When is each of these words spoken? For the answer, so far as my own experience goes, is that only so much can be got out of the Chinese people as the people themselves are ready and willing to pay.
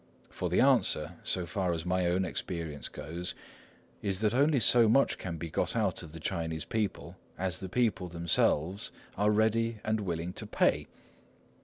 For 0.31 0.49
the 0.49 0.61
answer, 0.61 1.13
so 1.23 1.45
far 1.45 1.73
as 1.73 1.85
my 1.85 2.07
own 2.07 2.25
experience 2.25 2.87
goes, 2.87 3.35
is 4.01 4.19
that 4.21 4.33
only 4.33 4.59
so 4.59 4.89
much 4.89 5.19
can 5.19 5.37
be 5.37 5.51
got 5.51 5.75
out 5.75 6.01
of 6.01 6.11
the 6.11 6.19
Chinese 6.19 6.65
people 6.65 7.17
as 7.37 7.59
the 7.59 7.69
people 7.69 8.07
themselves 8.09 8.91
are 9.15 9.29
ready 9.29 9.77
and 9.83 9.99
willing 9.99 10.33
to 10.33 10.47
pay. 10.47 10.87